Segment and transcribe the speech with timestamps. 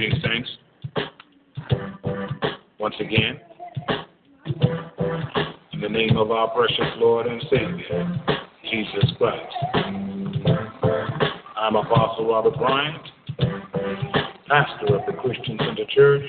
[0.00, 0.48] Greetings, saints.
[2.78, 3.38] Once again,
[5.74, 8.20] in the name of our precious Lord and Savior,
[8.70, 9.54] Jesus Christ.
[11.54, 13.02] I'm Apostle Robert Bryant,
[14.48, 16.22] pastor of the Christian Center Church,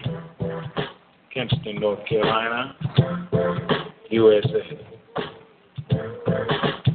[1.33, 2.75] Kinston, North Carolina,
[4.09, 4.79] USA.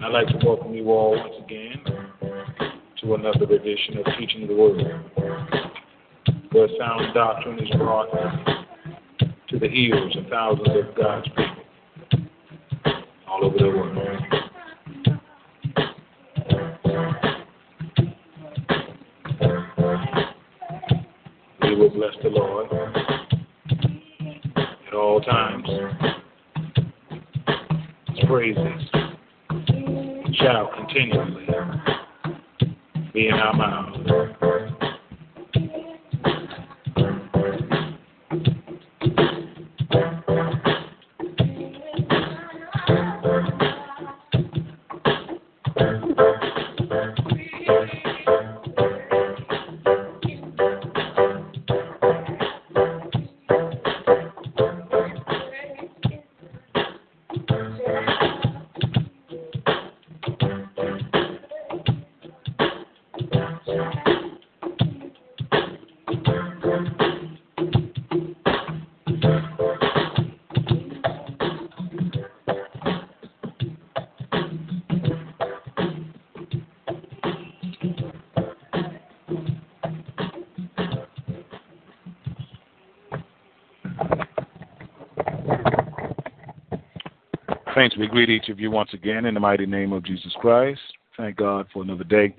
[0.05, 1.81] I'd like to welcome you all once again
[3.01, 5.16] to another edition of Teaching the Word,
[6.57, 8.09] where sound doctrine is brought
[9.47, 11.45] to the ears of thousands of God's people
[13.29, 13.93] all over the world.
[21.61, 22.73] We will bless the Lord
[24.87, 25.69] at all times.
[28.15, 28.83] His praises
[30.37, 31.47] shall continually
[33.13, 33.86] be in our mouths.
[87.87, 90.81] Saints, we greet each of you once again in the mighty name of Jesus Christ.
[91.17, 92.35] Thank God for another day,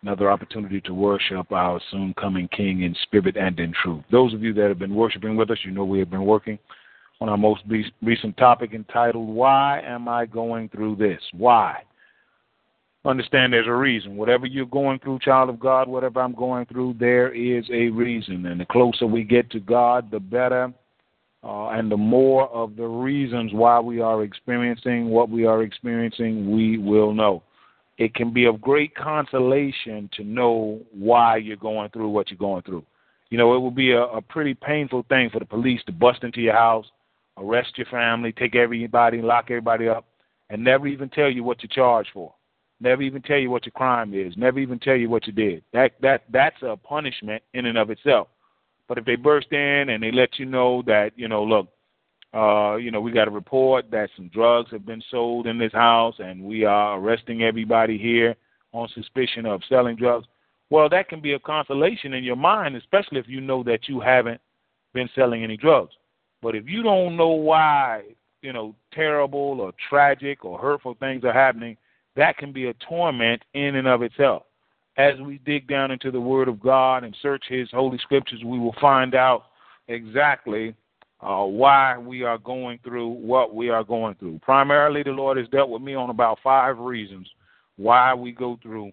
[0.00, 4.02] another opportunity to worship our soon coming King in spirit and in truth.
[4.10, 6.58] Those of you that have been worshiping with us, you know we have been working
[7.20, 7.64] on our most
[8.00, 11.20] recent topic entitled, Why Am I Going Through This?
[11.32, 11.82] Why?
[13.04, 14.16] Understand there's a reason.
[14.16, 18.46] Whatever you're going through, child of God, whatever I'm going through, there is a reason.
[18.46, 20.72] And the closer we get to God, the better
[21.78, 26.76] and the more of the reasons why we are experiencing what we are experiencing, we
[26.76, 27.42] will know.
[27.98, 32.62] It can be of great consolation to know why you're going through what you're going
[32.62, 32.84] through.
[33.30, 36.24] You know, it will be a, a pretty painful thing for the police to bust
[36.24, 36.86] into your house,
[37.36, 40.04] arrest your family, take everybody, lock everybody up,
[40.50, 42.34] and never even tell you what you're charged for.
[42.80, 44.34] Never even tell you what your crime is.
[44.36, 45.62] Never even tell you what you did.
[45.72, 48.28] That that that's a punishment in and of itself.
[48.88, 51.68] But if they burst in and they let you know that, you know, look,
[52.34, 55.72] uh, you know, we got a report that some drugs have been sold in this
[55.72, 58.34] house and we are arresting everybody here
[58.72, 60.26] on suspicion of selling drugs.
[60.70, 64.00] Well, that can be a consolation in your mind, especially if you know that you
[64.00, 64.40] haven't
[64.92, 65.92] been selling any drugs.
[66.42, 68.02] But if you don't know why,
[68.42, 71.76] you know, terrible or tragic or hurtful things are happening,
[72.16, 74.44] that can be a torment in and of itself
[74.98, 78.58] as we dig down into the Word of God and search His Holy Scriptures, we
[78.58, 79.44] will find out
[79.86, 80.74] exactly
[81.20, 84.40] uh, why we are going through what we are going through.
[84.40, 87.28] Primarily, the Lord has dealt with me on about five reasons
[87.76, 88.90] why we go through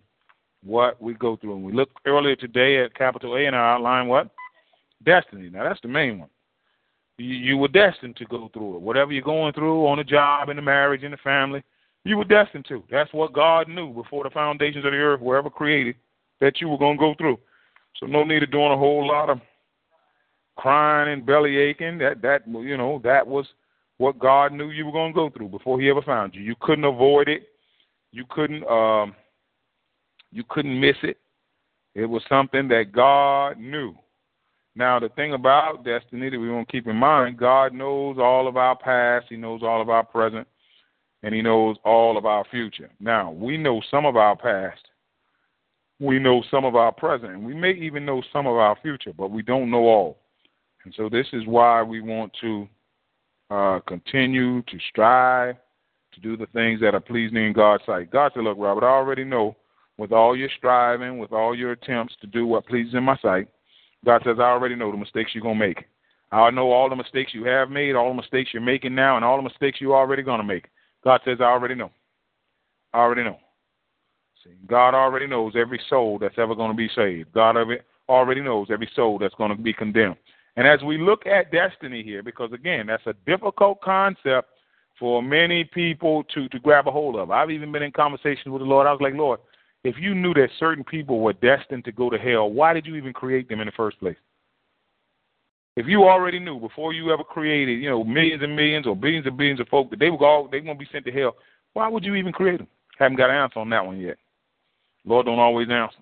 [0.64, 1.56] what we go through.
[1.56, 4.30] And we looked earlier today at capital A and I outlined what?
[5.04, 5.50] Destiny.
[5.50, 6.30] Now, that's the main one.
[7.18, 8.82] You, you were destined to go through it.
[8.82, 11.64] Whatever you're going through on the job, in the marriage, in the family,
[12.06, 12.84] you were destined to.
[12.90, 15.96] That's what God knew before the foundations of the earth were ever created
[16.40, 17.40] that you were going to go through.
[18.00, 19.40] So no need of doing a whole lot of
[20.56, 21.98] crying and belly aching.
[21.98, 23.46] That that you know that was
[23.98, 26.42] what God knew you were going to go through before He ever found you.
[26.42, 27.48] You couldn't avoid it.
[28.12, 29.16] You couldn't um,
[30.32, 31.18] you couldn't miss it.
[31.96, 33.96] It was something that God knew.
[34.76, 38.48] Now the thing about destiny that we want to keep in mind, God knows all
[38.48, 39.28] of our past.
[39.30, 40.48] He knows all of our present
[41.26, 42.90] and He knows all of our future.
[43.00, 44.82] Now, we know some of our past,
[46.00, 49.12] we know some of our present, and we may even know some of our future,
[49.12, 50.20] but we don't know all.
[50.86, 52.68] And so, this is why we want to
[53.50, 55.56] uh, continue to strive
[56.14, 58.12] to do the things that are pleasing in God's sight.
[58.12, 59.56] God said, Look, Robert, I already know
[59.98, 63.48] with all your striving, with all your attempts to do what pleases in my sight,
[64.06, 65.86] God says, I already know the mistakes you're going to make.
[66.32, 69.26] I know all the mistakes you have made, all the mistakes you're making now, and
[69.26, 70.66] all the mistakes you're already going to make.
[71.06, 71.92] God says, I already know.
[72.94, 73.38] I already know.
[74.44, 77.32] See, God already knows every soul that's ever going to be saved.
[77.34, 77.56] God
[78.10, 80.18] already knows every soul that's going to be condemned.
[80.58, 84.50] And as we look at destiny here, because again, that's a difficult concept
[84.98, 87.30] for many people to, to grab a hold of.
[87.30, 88.88] I've even been in conversations with the Lord.
[88.88, 89.40] I was like, Lord,
[89.84, 92.96] if you knew that certain people were destined to go to hell, why did you
[92.96, 94.16] even create them in the first place?
[95.76, 99.26] If you already knew before you ever created, you know, millions and millions or billions
[99.26, 101.36] and billions of folk that they were all they gonna be sent to hell,
[101.74, 102.68] why would you even create them?
[102.98, 104.18] Haven't got an answer on that one yet.
[105.04, 105.98] Lord don't always answer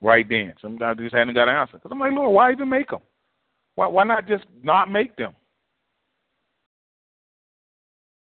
[0.00, 0.54] right then.
[0.62, 1.74] Sometimes they just haven't got an answer.
[1.74, 3.00] Because I'm like, Lord, why even make them?
[3.74, 5.34] Why why not just not make them?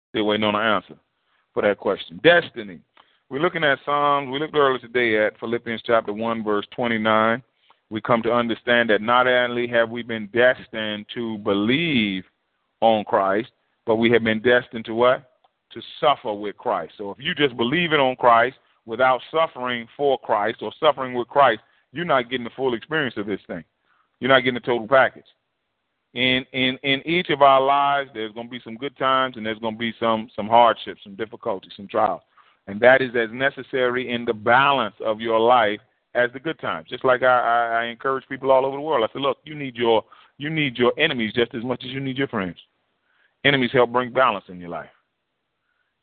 [0.10, 0.96] Still waiting on an answer
[1.54, 2.20] for that question.
[2.24, 2.80] Destiny.
[3.30, 4.30] We're looking at Psalms.
[4.32, 7.44] We looked earlier today at Philippians chapter 1, verse 29.
[7.90, 12.24] We come to understand that not only have we been destined to believe
[12.82, 13.50] on Christ,
[13.86, 15.32] but we have been destined to what?
[15.72, 16.94] To suffer with Christ.
[16.98, 21.28] So if you just believe it on Christ without suffering for Christ or suffering with
[21.28, 21.62] Christ,
[21.94, 23.64] you're not getting the full experience of this thing.
[24.20, 25.26] You're not getting the total package
[26.14, 29.46] in in in each of our lives there's going to be some good times and
[29.46, 32.22] there's going to be some some hardships some difficulties some trials
[32.68, 35.80] and that is as necessary in the balance of your life
[36.16, 36.90] as the good times.
[36.90, 39.08] Just like i i, I encourage people all over the world.
[39.10, 40.04] I say look you need your
[40.38, 42.58] you need your enemies just as much as you need your friends.
[43.44, 44.90] Enemies help bring balance in your life.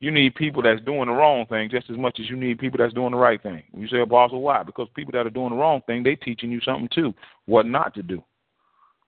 [0.00, 2.78] You need people that's doing the wrong thing just as much as you need people
[2.78, 3.62] that's doing the right thing.
[3.76, 4.62] You say apostle why?
[4.62, 7.14] Because people that are doing the wrong thing they teaching you something too
[7.46, 8.22] what not to do.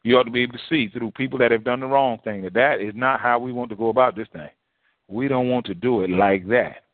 [0.03, 2.43] You ought to be able to see through people that have done the wrong thing
[2.43, 4.49] that that is not how we want to go about this thing.
[5.09, 6.85] We don't want to do it like that.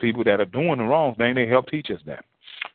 [0.00, 2.24] People that are doing the wrong thing, they help teach us that.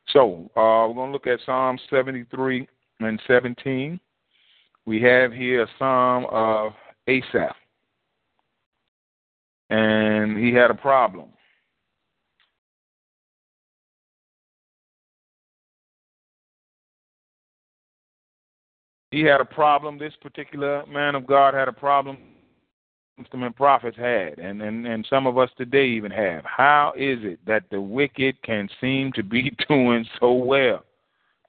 [0.09, 2.67] So uh, we're going to look at Psalm 73
[2.99, 3.99] and 17.
[4.85, 6.73] We have here a psalm of
[7.07, 7.55] Asaph.
[9.69, 11.29] And he had a problem.
[19.13, 19.99] he had a problem.
[19.99, 22.17] This particular man of God had a problem
[23.17, 26.43] and prophets had, and, and, and some of us today even have.
[26.45, 30.83] How is it that the wicked can seem to be doing so well?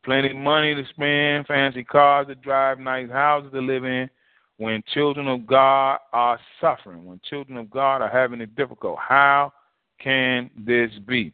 [0.04, 4.10] Plenty of money to spend, fancy cars to drive, nice houses to live in,
[4.58, 8.98] when children of God are suffering, when children of God are having it difficult.
[8.98, 9.52] How
[9.98, 11.32] can this be?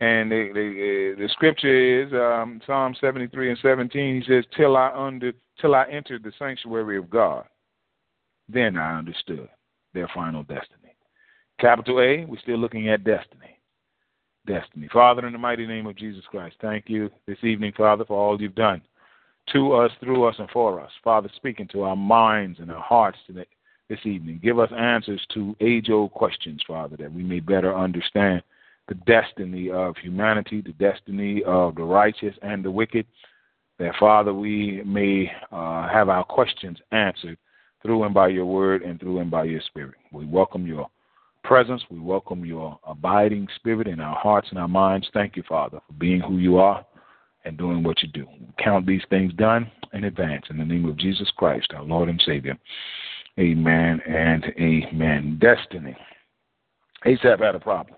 [0.00, 4.22] And the, the, the scripture is um, Psalm 73 and 17.
[4.22, 7.46] He says, "Till I under, till I entered the sanctuary of God,
[8.48, 9.48] then I understood
[9.94, 10.94] their final destiny."
[11.58, 12.24] Capital A.
[12.24, 13.58] We're still looking at destiny.
[14.46, 14.88] Destiny.
[14.92, 18.40] Father, in the mighty name of Jesus Christ, thank you this evening, Father, for all
[18.40, 18.82] you've done
[19.52, 20.90] to us, through us, and for us.
[21.02, 23.46] Father, speaking to our minds and our hearts today,
[23.88, 24.40] this evening.
[24.42, 28.42] Give us answers to age-old questions, Father, that we may better understand
[28.88, 33.06] the destiny of humanity, the destiny of the righteous and the wicked,
[33.78, 37.38] that, Father, we may uh, have our questions answered
[37.86, 39.94] through and by your word and through and by your spirit.
[40.12, 40.88] We welcome your
[41.44, 41.82] presence.
[41.90, 45.08] We welcome your abiding spirit in our hearts and our minds.
[45.14, 46.84] Thank you, Father, for being who you are
[47.44, 48.26] and doing what you do.
[48.62, 52.20] Count these things done in advance in the name of Jesus Christ, our Lord and
[52.26, 52.58] Savior.
[53.38, 55.38] Amen and amen.
[55.40, 55.96] Destiny.
[57.06, 57.96] Asaph had a problem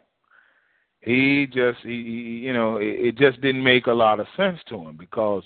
[1.01, 4.77] he just he, you know it, it just didn't make a lot of sense to
[4.77, 5.43] him because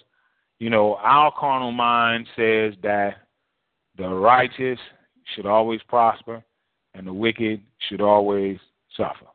[0.58, 3.16] you know our carnal mind says that
[3.96, 4.78] the righteous
[5.34, 6.42] should always prosper
[6.94, 8.58] and the wicked should always
[8.96, 9.26] suffer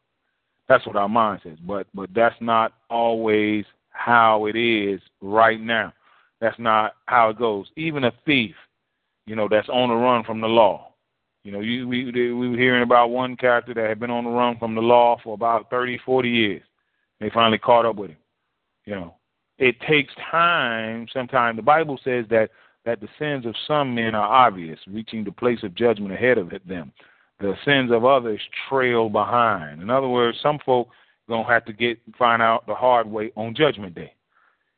[0.68, 5.94] that's what our mind says but but that's not always how it is right now
[6.40, 8.56] that's not how it goes even a thief
[9.26, 10.88] you know that's on the run from the law
[11.48, 14.30] you know, you, we we were hearing about one character that had been on the
[14.30, 16.62] run from the law for about thirty, forty years.
[17.22, 18.18] They finally caught up with him.
[18.84, 19.16] You know,
[19.58, 21.08] it takes time.
[21.14, 22.50] Sometimes the Bible says that
[22.88, 26.52] that the sins of some men are obvious, reaching the place of judgment ahead of
[26.66, 26.92] them.
[27.40, 29.82] The sins of others trail behind.
[29.82, 30.88] In other words, some folk
[31.30, 34.14] gonna have to get find out the hard way on Judgment Day.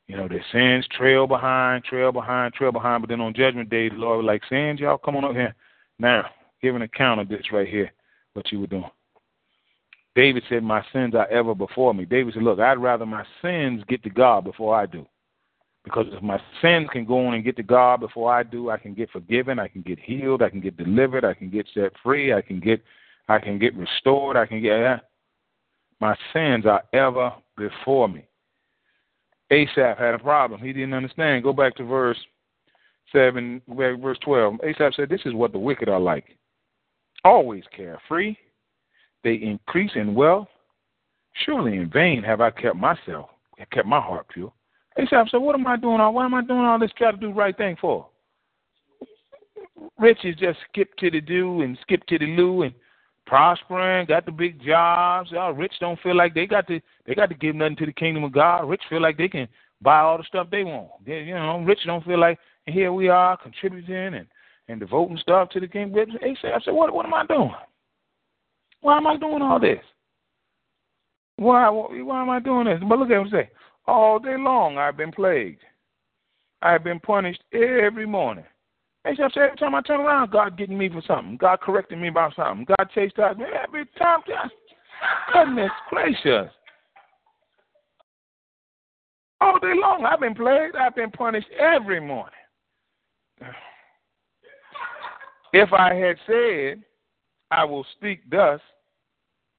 [0.07, 3.03] You know, their sins trail behind, trail behind, trail behind.
[3.03, 5.55] But then on Judgment Day, the Lord like, sins, y'all come on up here
[5.99, 6.25] now
[6.61, 7.91] give an account of this right here,
[8.33, 8.89] what you were doing.
[10.15, 12.05] David said, My sins are ever before me.
[12.05, 15.05] David said, Look, I'd rather my sins get to God before I do.
[15.83, 18.77] Because if my sins can go on and get to God before I do, I
[18.77, 21.93] can get forgiven, I can get healed, I can get delivered, I can get set
[22.03, 22.83] free, I can get
[23.27, 25.01] I can get restored, I can get
[25.99, 28.25] my sins are ever before me.
[29.51, 30.61] Asaph had a problem.
[30.61, 31.43] He didn't understand.
[31.43, 32.17] Go back to verse
[33.11, 34.55] seven, verse twelve.
[34.63, 36.37] Asaph said, This is what the wicked are like
[37.23, 38.35] always carefree.
[39.23, 40.47] They increase in wealth.
[41.45, 43.29] Surely in vain have I kept myself,
[43.71, 44.51] kept my heart pure.
[44.99, 47.17] Asaph said, What am I doing all why am I doing all this try to
[47.17, 48.07] do the right thing for?
[49.97, 52.73] Rich is just skip to the do and skip to the loo and
[53.25, 55.31] prospering, got the big jobs.
[55.31, 57.93] Y'all rich don't feel like they got to they got to give nothing to the
[57.93, 58.67] kingdom of God.
[58.67, 59.47] Rich feel like they can
[59.81, 60.89] buy all the stuff they want.
[61.05, 62.37] They, you know, rich don't feel like,
[62.67, 64.27] and here we are contributing and
[64.67, 65.91] and devoting stuff to the king.
[65.93, 67.53] They said, I said, what what am I doing?
[68.81, 69.79] Why am I doing all this?
[71.37, 72.79] Why why am I doing this?
[72.87, 73.49] But look at him say,
[73.87, 75.61] all day long I've been plagued.
[76.61, 78.45] I've been punished every morning.
[79.05, 81.37] Said, every time I turn around, God getting me for something.
[81.37, 82.65] God correcting me about something.
[82.65, 84.19] God chastised me every time.
[85.33, 86.51] Goodness gracious.
[89.41, 90.75] All day long I've been plagued.
[90.75, 92.33] I've been punished every morning.
[95.53, 96.83] If I had said,
[97.49, 98.59] I will speak thus,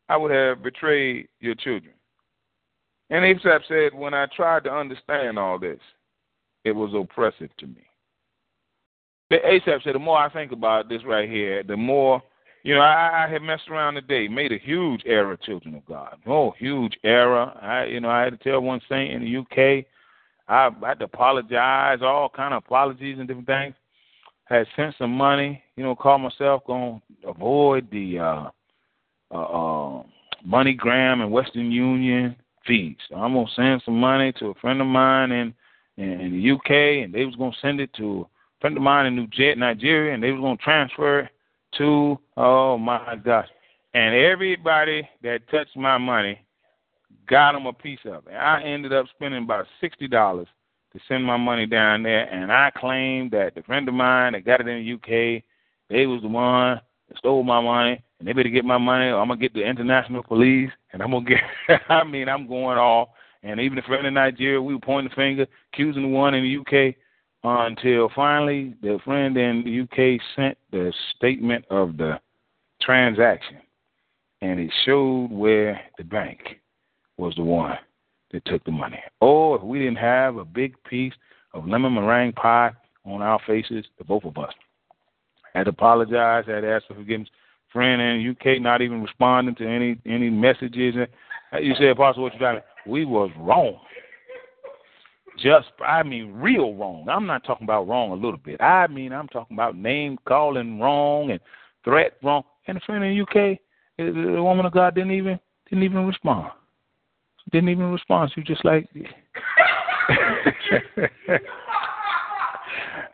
[0.08, 1.94] I would have betrayed your children.
[3.10, 5.80] And Asaph said, When I tried to understand all this,
[6.64, 7.86] it was oppressive to me.
[9.30, 12.22] The Asaph said, The more I think about this right here, the more,
[12.62, 16.16] you know, I, I had messed around today, made a huge error, children of God.
[16.26, 17.52] Oh, huge error.
[17.60, 19.84] I, you know, I had to tell one saint in the UK,
[20.48, 23.74] I, I had to apologize, all kind of apologies and different things
[24.50, 28.50] had sent some money, you know, called myself going to avoid the uh,
[29.32, 30.02] uh, uh,
[30.42, 32.34] and Western Union
[32.70, 32.96] fees.
[33.08, 35.52] So I'm gonna send some money to a friend of mine in
[35.96, 39.16] in the UK, and they was gonna send it to a friend of mine in
[39.16, 41.30] New Jet, Nigeria, and they was gonna transfer it
[41.78, 43.48] to oh my gosh,
[43.94, 46.38] and everybody that touched my money
[47.26, 48.34] got them a piece of it.
[48.34, 50.46] I ended up spending about sixty dollars
[50.92, 54.44] to send my money down there, and I claimed that the friend of mine that
[54.44, 55.42] got it in the UK,
[55.88, 59.18] they was the one that stole my money, and they better get my money, or
[59.18, 61.80] I'm gonna get the international police, and I'm gonna get.
[61.88, 63.08] I mean, I'm going off,
[63.42, 66.44] and even the friend in Nigeria, we were pointing the finger, accusing the one in
[66.44, 66.94] the UK,
[67.42, 72.20] until finally the friend in the UK sent the statement of the
[72.82, 73.56] transaction,
[74.42, 76.60] and it showed where the bank
[77.16, 77.78] was the one
[78.32, 79.02] that took the money.
[79.22, 81.14] Oh, if we didn't have a big piece
[81.54, 82.72] of lemon meringue pie
[83.06, 84.52] on our faces, the both of us.
[85.54, 87.28] Had to apologize, had to ask for forgiveness.
[87.72, 90.94] Friend in UK not even responding to any any messages.
[91.52, 92.64] And you said, Apostle, what you got?
[92.86, 93.78] We was wrong.
[95.38, 97.06] Just, I mean, real wrong.
[97.08, 98.60] I'm not talking about wrong a little bit.
[98.60, 101.40] I mean, I'm talking about name calling wrong and
[101.84, 102.42] threat wrong.
[102.66, 103.58] And a friend in the UK,
[103.96, 106.50] the woman of God didn't even didn't even respond.
[107.52, 108.32] Didn't even respond.
[108.34, 108.88] She just like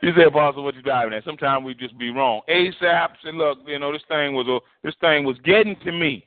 [0.02, 1.24] You said, Apostle, what you driving at?
[1.24, 2.42] Sometimes we just be wrong.
[2.48, 6.26] Asaph said, look, you know, this thing was a, this thing was getting to me.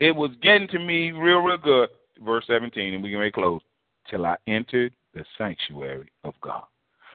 [0.00, 1.88] It was getting to me real, real good.
[2.24, 3.60] Verse 17, and we can make close.
[4.08, 6.62] Till I entered the sanctuary of God.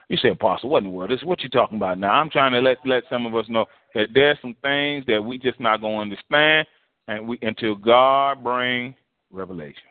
[0.08, 1.10] You say, Apostle, what in the world?
[1.10, 2.12] This what you talking about now?
[2.12, 5.38] I'm trying to let let some of us know that there's some things that we
[5.38, 6.66] just not gonna understand
[7.08, 8.94] and we until God bring
[9.30, 9.82] revelation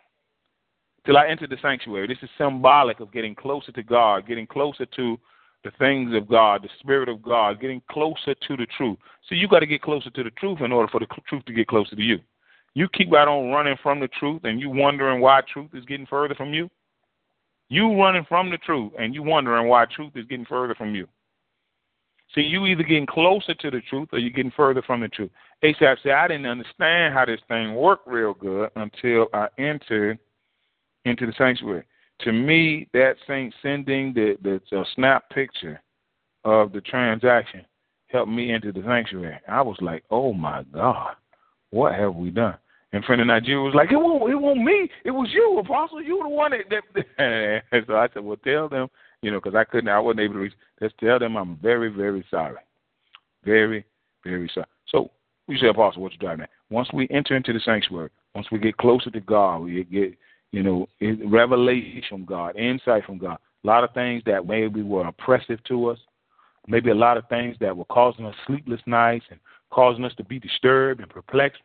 [1.08, 2.06] till I enter the sanctuary.
[2.06, 5.18] This is symbolic of getting closer to God, getting closer to
[5.68, 8.98] the things of God, the Spirit of God, getting closer to the truth.
[9.28, 11.54] So you got to get closer to the truth in order for the truth to
[11.54, 12.20] get closer to you.
[12.74, 16.06] You keep right on running from the truth and you wondering why truth is getting
[16.06, 16.70] further from you.
[17.70, 21.08] You running from the truth and you wondering why truth is getting further from you.
[22.36, 25.32] See, you either getting closer to the truth or you're getting further from the truth.
[25.64, 30.20] Asaph said, I didn't understand how this thing worked real good until I entered
[31.06, 31.84] into the sanctuary.
[32.22, 35.82] To me, that saint sending the, the, the snap picture
[36.44, 37.66] of the transaction
[38.08, 39.40] helped me into the sanctuary.
[39.48, 41.16] I was like, oh my God,
[41.70, 42.58] what have we done?
[42.94, 44.90] And friend in Nigeria was like, it won't, it won't me.
[45.04, 46.02] It was you, Apostle.
[46.02, 46.84] You were the one that.
[46.96, 47.62] that.
[47.72, 48.88] and so I said, well, tell them,
[49.22, 50.54] you know, because I couldn't, I wasn't able to reach.
[50.82, 52.56] Just tell them I'm very, very sorry,
[53.44, 53.86] very,
[54.24, 54.68] very sorry.
[54.88, 55.12] So
[55.48, 56.50] you say, Apostle, what you driving at?
[56.70, 60.14] Once we enter into the sanctuary, once we get closer to God, we get
[60.52, 60.88] you know,
[61.26, 63.38] revelation from God, insight from God.
[63.64, 66.00] A lot of things that maybe were oppressive to us,
[66.68, 70.24] maybe a lot of things that were causing us sleepless nights and causing us to
[70.24, 71.62] be disturbed and perplexed.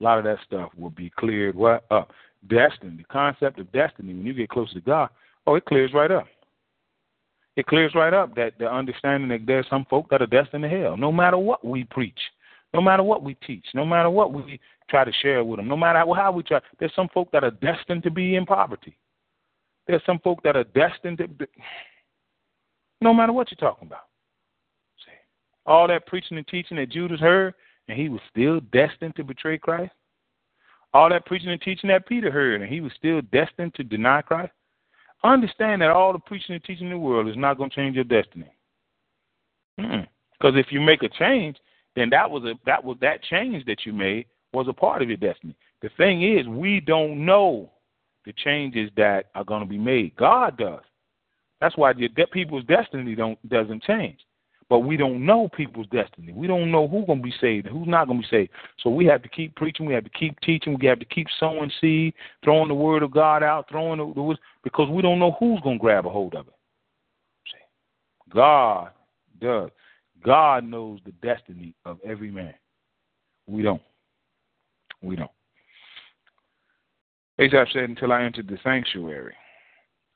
[0.00, 2.12] A lot of that stuff will be cleared what up.
[2.48, 5.10] Destiny, the concept of destiny, when you get close to God,
[5.46, 6.26] oh, it clears right up.
[7.56, 10.68] It clears right up that the understanding that there's some folk that are destined to
[10.68, 12.18] hell, no matter what we preach,
[12.72, 14.58] no matter what we teach, no matter what we
[14.90, 15.68] try to share with them.
[15.68, 18.96] No matter how we try, there's some folk that are destined to be in poverty.
[19.86, 21.46] There's some folk that are destined to, be,
[23.00, 24.04] no matter what you're talking about.
[25.04, 25.12] See,
[25.66, 27.54] all that preaching and teaching that Judas heard,
[27.88, 29.92] and he was still destined to betray Christ.
[30.92, 34.22] All that preaching and teaching that Peter heard, and he was still destined to deny
[34.22, 34.52] Christ.
[35.22, 37.94] Understand that all the preaching and teaching in the world is not going to change
[37.94, 38.50] your destiny.
[39.78, 40.00] Hmm.
[40.32, 41.56] Because if you make a change,
[41.94, 45.08] then that was a that was that change that you made was a part of
[45.08, 45.54] your destiny.
[45.82, 47.70] The thing is, we don't know
[48.26, 50.16] the changes that are going to be made.
[50.16, 50.82] God does.
[51.60, 54.18] That's why the de- people's destiny don't doesn't change.
[54.68, 56.32] But we don't know people's destiny.
[56.32, 58.50] We don't know who's going to be saved and who's not going to be saved.
[58.78, 59.84] So we have to keep preaching.
[59.84, 60.78] We have to keep teaching.
[60.80, 64.36] We have to keep sowing seed, throwing the word of God out, throwing the, the
[64.62, 66.54] because we don't know who's going to grab a hold of it.
[68.32, 68.90] God
[69.40, 69.70] does.
[70.24, 72.54] God knows the destiny of every man.
[73.46, 73.82] We don't.
[75.02, 75.30] We don't.
[77.38, 79.34] Asaph said, until I entered the sanctuary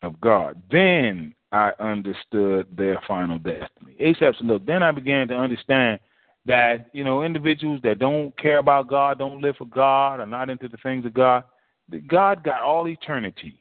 [0.03, 3.97] of God, then I understood their final destiny.
[3.99, 6.01] Asaph said, look, then I began to understand
[6.47, 10.51] that, you know, individuals that don't care about God, don't live for God, are not
[10.51, 11.45] into the things of God,
[11.89, 13.59] that God got all eternity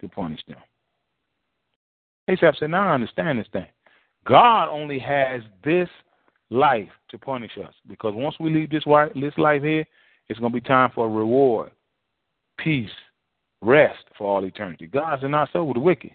[0.00, 0.58] to punish them.
[2.28, 3.66] Asaph said, now I understand this thing.
[4.26, 5.88] God only has this
[6.50, 9.84] life to punish us because once we leave this life here,
[10.28, 11.70] it's going to be time for a reward,
[12.58, 12.90] peace,
[13.60, 14.86] rest for all eternity.
[14.86, 16.12] God said, not so with the wicked.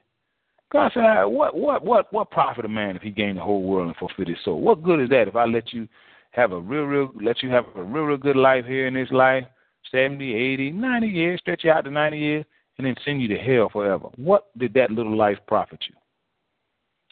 [0.71, 3.87] God said, what, what, what, what profit a man if he gain the whole world
[3.87, 4.61] and forfeit his soul?
[4.61, 5.87] What good is that if I let you
[6.31, 9.11] have a real, real, let you have a real, real good life here in this
[9.11, 9.43] life,
[9.91, 12.45] 70, 80, 90 years, stretch you out to 90 years,
[12.77, 14.07] and then send you to hell forever?
[14.15, 15.95] What did that little life profit you?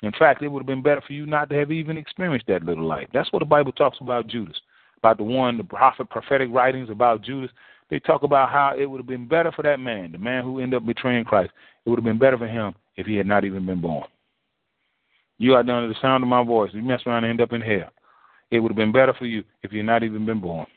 [0.02, 2.64] In fact, it would have been better for you not to have even experienced that
[2.64, 3.08] little life.
[3.14, 4.60] That's what the Bible talks about Judas,
[5.02, 7.52] about the one, the prophet, prophetic writings about Judas.
[7.90, 10.60] They talk about how it would have been better for that man, the man who
[10.60, 11.52] ended up betraying Christ.
[11.86, 14.06] It would have been better for him if he had not even been born.
[15.40, 16.70] You are under the sound of my voice.
[16.74, 17.90] You mess around and end up in hell.
[18.52, 20.68] It would have been better for you if you had not even been born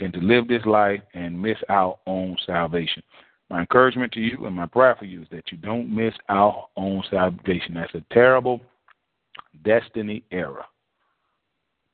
[0.00, 3.02] than to live this life and miss out on salvation.
[3.50, 6.68] My encouragement to you and my prayer for you is that you don't miss out
[6.76, 7.74] on salvation.
[7.74, 8.60] That's a terrible
[9.64, 10.64] destiny error.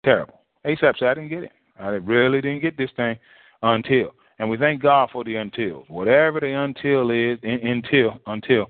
[0.04, 0.39] Terrible.
[0.64, 1.52] Asaph said, I didn't get it.
[1.78, 3.16] I really didn't get this thing
[3.62, 4.12] until.
[4.38, 5.88] And we thank God for the untils.
[5.88, 8.66] Whatever the until is, in, until, until,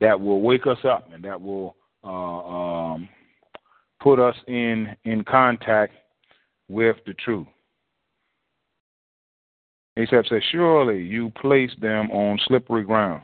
[0.00, 3.08] that will wake us up and that will uh, um,
[4.02, 5.94] put us in in contact
[6.68, 7.46] with the truth.
[9.96, 13.22] Asaph said, Surely you place them on slippery ground.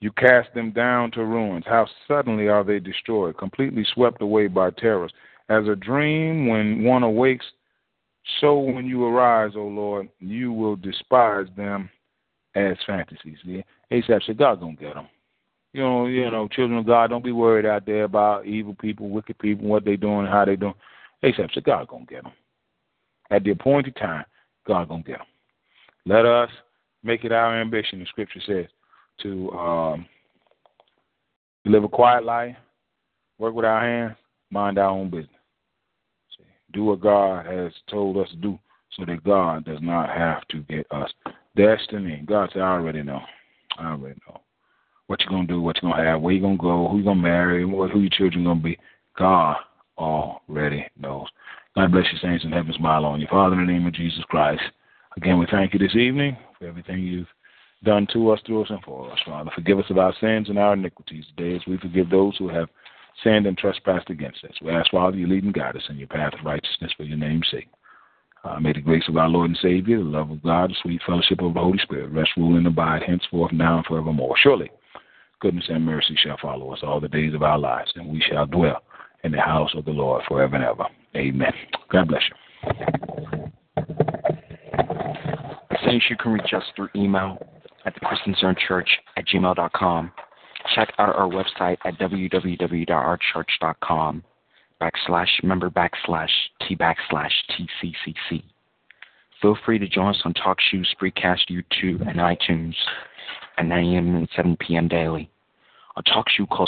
[0.00, 1.64] You cast them down to ruins.
[1.66, 5.12] How suddenly are they destroyed, completely swept away by terrors.
[5.48, 7.44] As a dream when one awakes,
[8.40, 11.90] so when you arise, O Lord, you will despise them
[12.54, 13.38] as fantasies.
[13.44, 13.62] Yeah?
[13.90, 15.08] Asaph said, God gonna get them.
[15.72, 19.10] You know, you know, children of God, don't be worried out there about evil people,
[19.10, 20.74] wicked people, what they doing, how they doing.
[21.22, 22.32] Asaph said, God gonna get them.
[23.30, 24.24] At the appointed time,
[24.66, 25.26] God gonna get them.
[26.06, 26.50] Let us
[27.02, 28.66] make it our ambition, the scripture says,
[29.22, 30.06] to um,
[31.64, 32.56] live a quiet life,
[33.38, 34.16] work with our hands,
[34.54, 35.28] mind our own business.
[36.38, 38.58] See, do what God has told us to do
[38.96, 41.10] so that God does not have to get us
[41.56, 42.22] destiny.
[42.24, 43.20] God said, I already know.
[43.78, 44.40] I already know.
[45.08, 46.88] What you're going to do, what you're going to have, where you're going to go,
[46.88, 48.78] who you're going to marry, who your children to be.
[49.18, 49.56] God
[49.98, 51.26] already knows.
[51.74, 52.72] God bless you, saints in heaven.
[52.78, 53.26] Smile on you.
[53.28, 54.62] Father, in the name of Jesus Christ.
[55.16, 57.28] Again, we thank you this evening for everything you've
[57.84, 59.50] done to us, through us, and for us, Father.
[59.54, 62.68] Forgive us of our sins and our iniquities today as we forgive those who have
[63.22, 64.54] sinned and trespassed against us.
[64.62, 67.18] We ask, Father, you lead and guide us in your path of righteousness for your
[67.18, 67.68] name's sake.
[68.44, 71.00] Uh, may the grace of our Lord and Savior, the love of God, the sweet
[71.06, 74.34] fellowship of the Holy Spirit rest, rule, and abide henceforth, now, and forevermore.
[74.42, 74.70] Surely,
[75.40, 78.44] goodness and mercy shall follow us all the days of our lives, and we shall
[78.44, 78.82] dwell
[79.24, 80.84] in the house of the Lord forever and ever.
[81.16, 81.52] Amen.
[81.90, 82.36] God bless you.
[85.86, 87.38] Saints, you can reach us through email
[87.86, 90.12] at thechristianzonechurch at gmail.com.
[90.74, 94.24] Check out our website at www.ourchurch.com
[94.80, 96.30] backslash member backslash
[96.66, 98.42] t backslash tccc.
[99.40, 102.74] Feel free to join us on TalkShoe, Spreecast, YouTube, and iTunes
[103.58, 104.16] at 9 a.m.
[104.16, 104.88] and 7 p.m.
[104.88, 105.30] daily.
[105.96, 106.66] On TalkShoe, call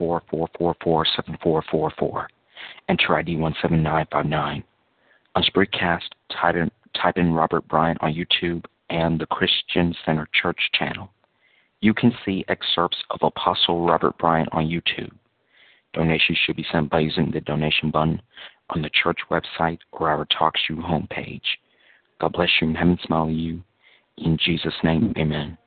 [0.00, 2.26] 724-444-7444.
[2.88, 4.64] Enter ID 17959.
[5.36, 10.70] On Spreecast, type in type in Robert Bryant on YouTube and the Christian Center Church
[10.72, 11.10] channel.
[11.84, 15.10] You can see excerpts of Apostle Robert Bryant on YouTube.
[15.92, 18.22] Donations should be sent by using the donation button
[18.70, 21.42] on the church website or our TalkShoe homepage.
[22.22, 23.62] God bless you and heaven smile you.
[24.16, 25.58] In Jesus' name, amen.